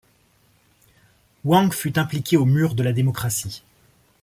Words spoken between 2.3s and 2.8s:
au Mur